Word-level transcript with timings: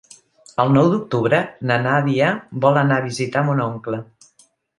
El 0.61 0.71
nou 0.77 0.87
d'octubre 0.93 1.41
na 1.73 1.77
Nàdia 1.83 2.31
vol 2.65 2.81
anar 2.85 2.99
a 3.03 3.05
visitar 3.05 3.45
mon 3.51 3.63
oncle. 3.69 4.03